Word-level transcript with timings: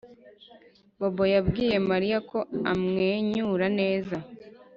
Bobo 0.99 1.23
yabwiye 1.33 1.77
Mariya 1.89 2.17
ko 2.29 2.37
amwenyura 2.71 3.65
neza 3.79 4.15